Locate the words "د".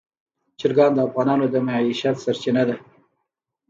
0.95-0.99, 1.49-1.55